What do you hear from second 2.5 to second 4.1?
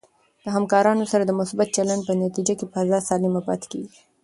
کې فضا سالمه پاتې کېږي.